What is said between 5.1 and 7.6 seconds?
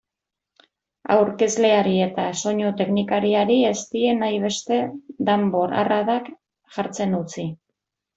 danbor-arradak jartzen utzi.